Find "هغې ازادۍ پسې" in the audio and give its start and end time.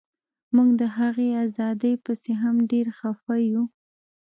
0.97-2.31